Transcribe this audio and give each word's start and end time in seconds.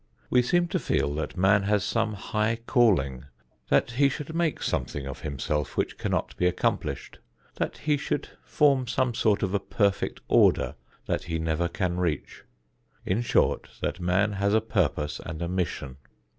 We 0.31 0.41
seem 0.41 0.67
to 0.69 0.79
feel 0.79 1.13
that 1.13 1.37
man 1.37 1.61
has 1.61 1.83
some 1.83 2.13
high 2.15 2.55
calling; 2.65 3.25
that 3.69 3.91
he 3.91 4.09
should 4.09 4.33
make 4.33 4.63
something 4.63 5.05
of 5.05 5.19
himself 5.21 5.77
which 5.77 5.99
cannot 5.99 6.35
be 6.37 6.47
accomplished; 6.47 7.19
that 7.57 7.77
he 7.77 7.97
should 7.97 8.27
form 8.43 8.87
some 8.87 9.13
sort 9.13 9.43
of 9.43 9.53
a 9.53 9.59
perfect 9.59 10.19
order 10.27 10.73
that 11.05 11.25
he 11.25 11.37
never 11.37 11.67
can 11.67 11.97
reach; 11.97 12.43
in 13.05 13.21
short 13.21 13.69
that 13.81 13.99
man 13.99 14.31
has 14.31 14.55
a 14.55 14.59
purpose 14.61 15.21
and 15.23 15.39
a 15.43 15.47
mission. 15.47 15.97